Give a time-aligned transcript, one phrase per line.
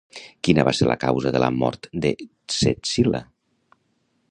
[0.45, 3.23] Quina va ser la causa de la mort de Ctesil·la?